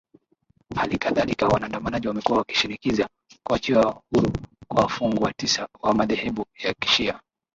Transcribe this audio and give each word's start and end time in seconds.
hali 0.75 0.97
kadhalika 0.97 1.47
waandamanaji 1.47 2.07
wamekuwa 2.07 2.37
wakishinikiza 2.37 3.09
kuachiwa 3.43 4.01
huru 4.15 4.31
kwa 4.67 4.81
wafungwa 4.83 5.33
tisa 5.33 5.67
wa 5.81 5.93
madhehebu 5.93 6.45
ya 6.63 6.73
kishia 6.73 7.19